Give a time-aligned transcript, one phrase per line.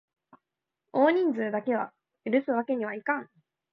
[0.91, 1.93] 多人数だけは
[2.25, 3.29] 許すわけにはいかん！